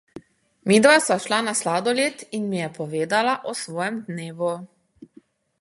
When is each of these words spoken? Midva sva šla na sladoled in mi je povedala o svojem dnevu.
Midva 0.71 0.93
sva 1.07 1.17
šla 1.25 1.39
na 1.49 1.53
sladoled 1.59 2.25
in 2.39 2.49
mi 2.55 2.63
je 2.63 2.71
povedala 2.81 3.39
o 3.53 3.57
svojem 3.63 4.03
dnevu. 4.11 4.55